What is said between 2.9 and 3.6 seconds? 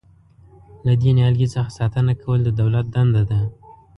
دنده ده.